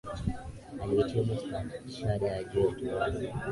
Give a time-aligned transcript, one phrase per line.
[0.81, 3.19] Alihitimu stashahada ya juu ya Utawala